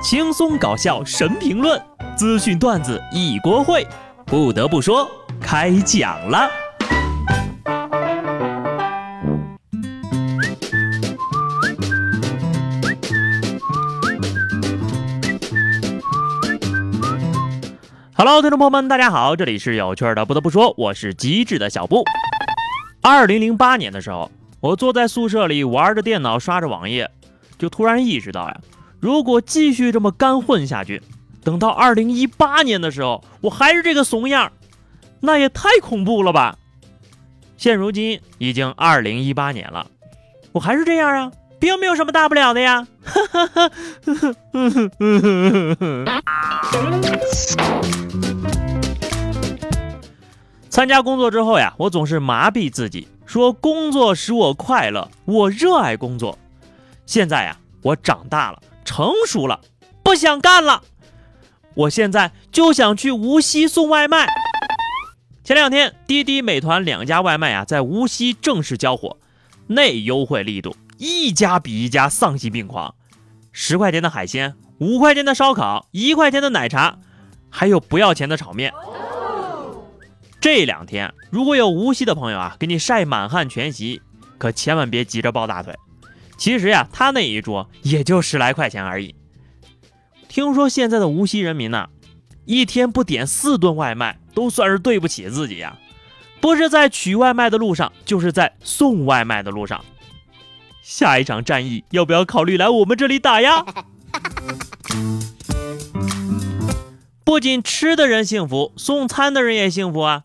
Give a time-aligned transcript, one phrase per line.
[0.00, 1.80] 轻松搞笑神评论，
[2.16, 3.84] 资讯段子一锅烩。
[4.24, 5.10] 不得不说，
[5.40, 6.48] 开讲了。
[18.14, 20.24] Hello，听众朋友们，大家好，这里是有趣的。
[20.24, 22.04] 不得不说，我是机智的小布。
[23.02, 24.30] 二零零八年的时候，
[24.60, 27.10] 我坐在宿舍里玩着电脑，刷着网页，
[27.58, 28.56] 就突然意识到呀。
[29.00, 31.00] 如果继续这么干混下去，
[31.44, 34.52] 等到二零一八年的时候，我还是这个怂样，
[35.20, 36.58] 那也太恐怖了吧！
[37.56, 39.86] 现如今已经二零一八年了，
[40.52, 42.86] 我还是这样啊，并没有什么大不了的呀。
[50.68, 56.38] 参加工作之后呀，我总是麻痹自己，说工作使我快乐，我热爱工作。
[57.06, 58.60] 现在呀，我长大了。
[58.88, 59.60] 成熟了，
[60.02, 60.82] 不想干了。
[61.74, 64.26] 我现在就想去无锡送外卖。
[65.44, 69.18] 前两天，滴滴、美团两家外卖啊，在无锡正式交火，
[69.66, 72.94] 内优惠力度一家比一家丧心病狂。
[73.52, 76.98] 十块钱的海鲜，五块钱的烧烤，一块钱的奶茶，
[77.50, 78.72] 还有不要钱的炒面。
[80.40, 84.00] 这两天，如果有无锡的朋友啊，给你晒满汉全席，
[84.38, 85.76] 可千万别急着抱大腿。
[86.38, 89.14] 其实呀，他那一桌也就十来块钱而已。
[90.28, 91.88] 听说现在的无锡人民呐，
[92.44, 95.76] 一天不点四顿外卖都算是对不起自己呀，
[96.40, 99.84] 不是在取外卖的路上，就是在送外卖的路上。
[100.80, 103.64] 下一场战役要不要考虑来我们这里打呀？
[107.24, 110.22] 不仅吃的人幸福，送餐的人也幸福啊。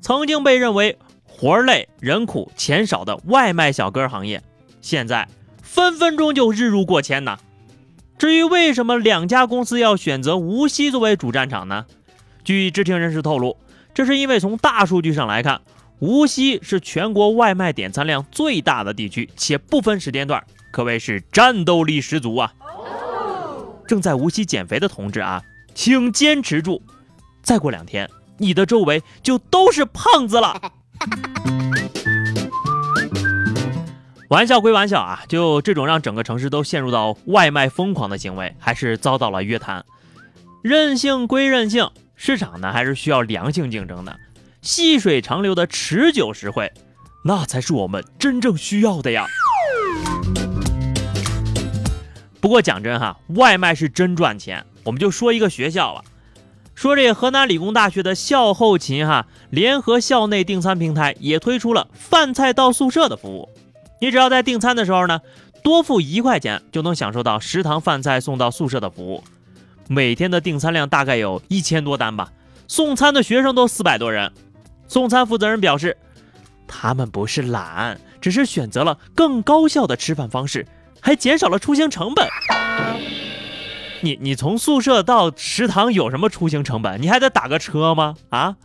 [0.00, 4.42] 曾经被认为活累、人苦、钱少的外卖小哥行业，
[4.80, 5.28] 现在。
[5.76, 7.38] 分分钟就日入过千呢。
[8.16, 11.84] 至于为什么两家公司要选择无锡作为主战场呢？
[12.42, 13.58] 据知情人士透露，
[13.92, 15.60] 这是因为从大数据上来看，
[15.98, 22.54] 无锡是全国外卖点餐量最大的地区，且不分时间段，可谓是战斗力十足啊。
[23.86, 25.42] 正在无锡减肥的同志啊，
[25.74, 26.80] 请坚持住，
[27.42, 28.08] 再过两天，
[28.38, 30.72] 你的周围就都是胖子了。
[34.28, 39.84] 玩笑归玩笑啊，就这种让整个城市都陷入到外卖疯狂的行为，还是遭到了约谈。
[40.62, 44.18] 任性归任性，市场呢还是需要良性竞争的，
[44.62, 46.72] 细水长流的持久实惠，
[47.24, 49.26] 那才是我们真正需要的呀。
[52.40, 54.64] 不过讲真哈，外卖是真赚钱。
[54.82, 56.02] 我们就说一个学校吧，
[56.74, 63.48] 说这河南理工大学的校后勤哈，联合校内订餐平台也推出了饭菜到宿舍的服务。
[63.98, 65.20] 你只要在订餐的时候呢，
[65.62, 69.24] 多付一块钱，就能享受到食堂饭菜送到宿舍的服务。
[69.88, 72.30] 每天的订餐量大概有一千多单吧，
[72.68, 74.32] 送餐的学生都四百多人。
[74.88, 75.96] 送餐负责人表示，
[76.68, 80.66] 他们不是懒，只是选择了更高效的吃饭方式，
[81.00, 82.28] 还减少了出行成本。
[84.02, 87.00] 你你从宿舍到食堂有什么出行成本？
[87.00, 88.14] 你还得打个车吗？
[88.28, 88.56] 啊，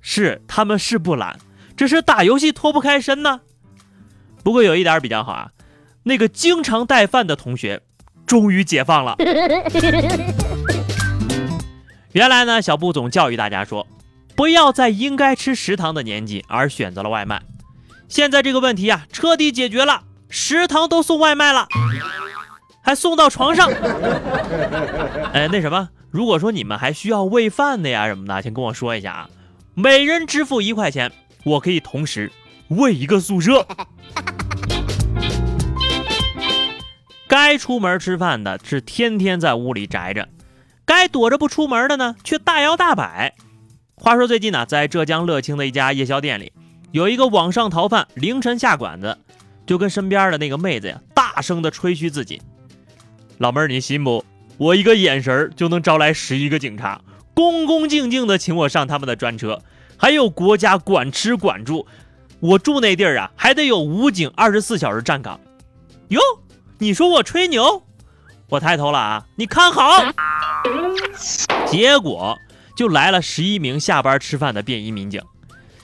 [0.00, 1.38] 是他们是不懒，
[1.76, 3.40] 只是打游戏脱不开身呢。
[4.42, 5.50] 不过有一点比较好啊，
[6.04, 7.82] 那个经常带饭的同学
[8.26, 9.16] 终于解放了。
[12.12, 13.86] 原来呢，小布总教育大家说，
[14.34, 17.40] 不要在应该吃食堂的年纪而选择了外卖。
[18.08, 21.68] 现在这个问题啊，彻底解决了，食堂都送外卖了，
[22.82, 23.70] 还送到床上。
[25.32, 29.30] 哎，那什么，如果说你们还需要喂饭的呀什么的，请跟我说一下啊，
[29.74, 31.12] 每人支付一块钱，
[31.44, 32.32] 我可以同时
[32.70, 33.64] 喂一个宿舍。
[37.30, 40.28] 该出门吃饭的是天天在屋里宅着，
[40.84, 43.32] 该躲着不出门的呢，却大摇大摆。
[43.94, 46.52] 话说最近呢，在浙江乐清的一家夜宵店里，
[46.90, 49.16] 有一个网上逃犯凌晨下馆子，
[49.64, 52.42] 就跟身边的那个妹子呀，大声的吹嘘自己
[53.38, 54.24] ：“老妹儿，你信不？
[54.56, 57.00] 我一个眼神就能招来十一个警察，
[57.32, 59.62] 恭恭敬敬的请我上他们的专车，
[59.96, 61.86] 还有国家管吃管住。
[62.40, 65.38] 我住那地儿啊，还得有武警二十四小时站岗。
[66.08, 66.20] 哟。”
[66.82, 67.82] 你说我吹牛，
[68.48, 69.26] 我抬头了啊！
[69.36, 70.02] 你看好，
[71.66, 72.38] 结果
[72.74, 75.20] 就来了十一名下班吃饭的便衣民警，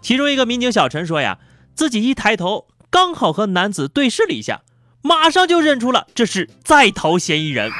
[0.00, 1.38] 其中一个民警小陈说呀，
[1.74, 4.62] 自己一抬头刚好和男子对视了一下，
[5.02, 7.70] 马上就认出了这是在逃嫌疑人。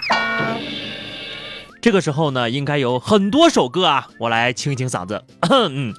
[1.81, 5.25] 这个时候呢，应该有很多首歌啊，我来清清嗓子。
[5.49, 5.95] 嗯，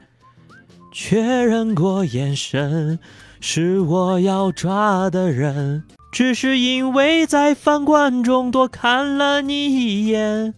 [0.91, 2.99] 确认过眼神。
[3.41, 10.53] 是我要抓的人，只是因为在饭馆中多看了你一眼，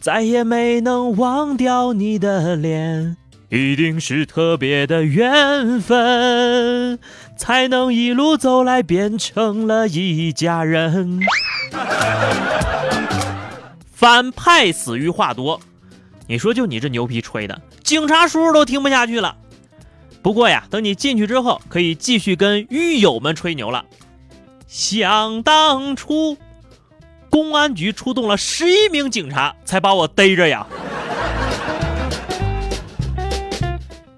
[0.00, 3.18] 再也没能忘掉你的脸。
[3.50, 6.98] 一定是特别的缘分，
[7.36, 11.20] 才能一路走来变成了一家人。
[13.92, 15.60] 反派死于话多，
[16.26, 19.36] 你说就你这牛皮吹的，警察叔叔都听不下去了。
[20.26, 23.84] 不过呀，等你进去之后，可以继续跟狱友们吹牛了。
[24.66, 26.36] 想当初，
[27.30, 30.66] 公安局出动了十一名警察才把我逮着呀。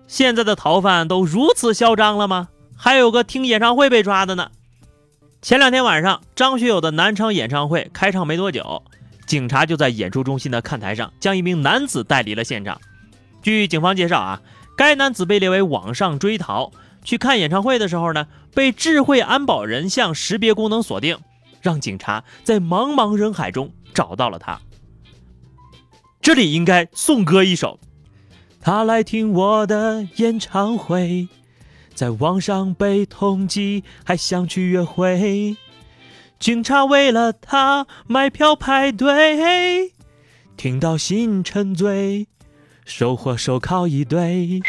[0.07, 2.49] 现在的逃犯都如此嚣张了吗？
[2.75, 4.51] 还有个听演唱会被抓的呢。
[5.43, 8.83] 前两天晚上，张学友的南昌演唱会开唱没多久，
[9.27, 12.81] 警察就在演出中心的看台上将一名男子带离了现场。
[13.43, 14.41] 据警方介绍啊，
[14.79, 16.73] 该男子被列为网上追逃。
[17.03, 21.19] 去看演唱会的时候呢，被智慧安保人像识别功能锁定，
[21.61, 24.61] 让警察在茫茫人海中找到了他。
[26.21, 27.81] 这里应该颂歌一首。
[28.61, 31.29] 他来听我的演唱会，
[31.95, 35.57] 在网上被通缉，还想去约会。
[36.39, 39.93] 警察为了他买票排队，
[40.57, 42.27] 听到心沉醉，
[42.89, 44.61] 收获手铐一堆。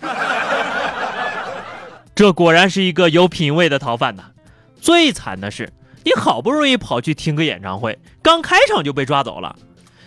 [2.14, 4.22] 这果然是一个有品位的逃犯呐！
[4.80, 5.72] 最惨的是，
[6.04, 9.56] 你好不容易跑去听个演唱会，刚开场就被抓走了，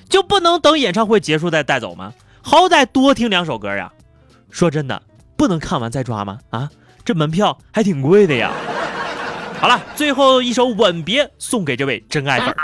[0.08, 2.14] 就不能等演唱会结束再带走吗？
[2.42, 3.92] 好歹多听两首歌呀！
[4.50, 5.02] 说真的，
[5.36, 6.40] 不能看完再抓吗？
[6.52, 6.70] 啊，
[7.04, 8.54] 这门票还挺贵的呀！
[9.60, 12.56] 好了，最后一首《吻别》送给这位真爱粉。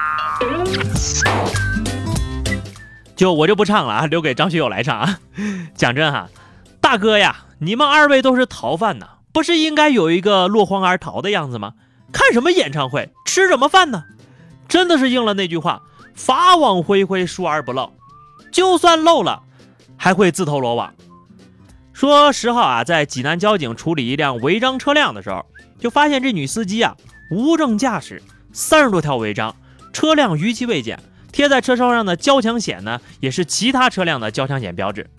[3.24, 5.18] 就我就不唱了啊， 留给张学友来唱啊。
[5.76, 6.28] 讲真哈，
[6.82, 11.76] 大哥呀，你们二位都是逃犯呐，不是应该有一个落荒而逃的样子吗？
[12.12, 14.04] 看什么演唱会，吃什么饭呢？
[14.68, 15.84] 真的是应了那句话：
[16.14, 17.94] 法网恢恢，疏而不漏。
[18.52, 19.44] 就算漏了。
[19.96, 20.94] 还会自投罗网。
[21.94, 25.46] 说十号啊，在济南交警处理一辆违章车辆的时候，
[25.80, 26.98] 就发现这女司机啊
[27.32, 28.22] 无证驾驶，
[28.52, 29.56] 三十多条违章，
[29.94, 31.00] 车辆逾期未检，
[31.34, 35.10] 贴在车窗上的交强险呢也是其他车辆的交强险标志。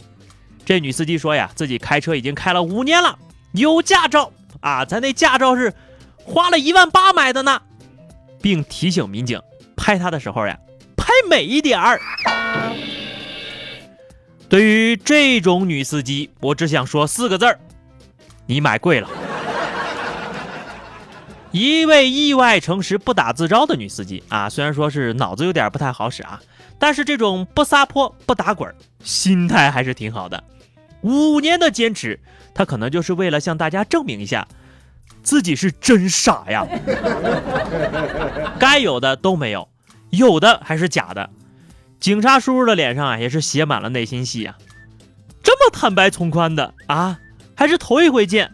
[0.65, 3.19] 这女司机说呀，自己开车已经开了五年了，
[3.53, 5.75] 有驾照啊，咱那驾照是
[6.17, 7.61] 花了一万八买的呢，
[8.41, 9.39] 并提醒民警
[9.77, 10.59] 拍她的时候呀，
[10.97, 12.01] 拍美一点儿。
[14.49, 17.59] 对于这种女司机，我只想说四个字儿：
[18.47, 19.09] 你买贵了。
[21.55, 26.41] 一位意外诚实、不打自招的女司机啊，虽然说是脑子有点不太好使啊，
[26.81, 28.75] 但是这种不撒泼、不打滚，
[29.05, 30.43] 心态还是挺好的。
[31.03, 32.19] 五年的坚持，
[32.55, 34.49] 她可能就是为了向大家证明一下，
[35.23, 36.67] 自己是真傻呀。
[38.59, 39.69] 该有的都没有，
[40.11, 41.31] 有的还是假的。
[42.01, 44.57] 警察叔叔的脸上啊，也是写满了内心戏啊，
[45.41, 47.21] 这么坦白从宽的啊，
[47.55, 48.51] 还是头一回见。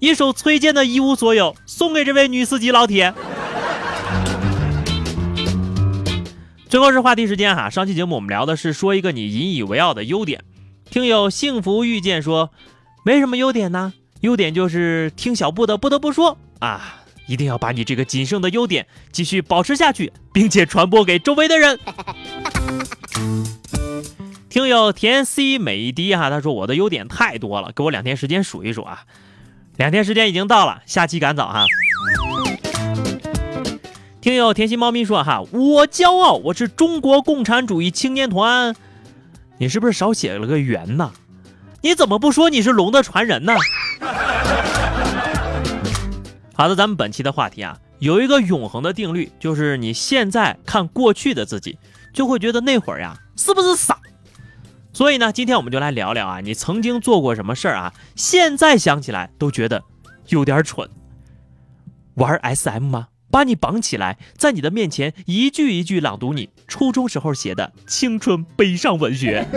[0.00, 3.12] 一首崔健的《一无所有》送给这位女司机老铁。
[6.70, 10.42] 最后是话题时间哈，上期节目我们聊的是说一个你引以为傲的优点。
[10.88, 12.50] 听友幸福遇见说，
[13.04, 13.92] 没什么优点呢，
[14.22, 17.02] 优点就是听小布的不得不说啊。
[17.26, 21.78] 一定要把你这个仅剩的优点继续保持下去，并且传播给周围的人。
[24.48, 29.04] 听友甜 C 每一滴哈，他说我的优点太多了，给我两天时间数一数啊。
[29.80, 31.64] 两天时间已经到了，下期赶早哈。
[34.20, 38.76] 听友甜心猫咪说哈，我骄傲，我是中国共产主义青年团。
[39.56, 41.10] 你是不是少写了个圆呢？
[41.80, 43.54] 你怎么不说你是龙的传人呢？
[46.52, 51.78] 好的，咱们本期的话题啊，有一个永恒的定律，就是你现在看过去的自己，
[52.12, 53.98] 就会觉得那会儿呀，是不是傻？
[55.00, 57.94] 所以呢，今天我们就来聊聊啊，你曾经做过什么事儿啊？
[58.16, 59.82] 现在想起来都觉得
[60.28, 60.86] 有点蠢。
[62.16, 63.08] 玩 SM 吗？
[63.30, 69.46] 把你绑起来，在你的面前一句一句朗读你初中时候写的青春悲伤文学。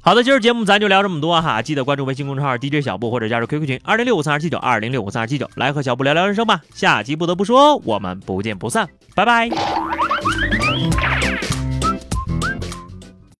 [0.00, 6.62] 好的，今儿节目咱就聊这么多哈，记得关注微信公众号 DJ 小布或者加入 QQ 群二零六五三二七九二零六五三二七九，来和小布聊聊人生吧。
[6.72, 9.50] 下期不得不说，我们不见不散，拜拜。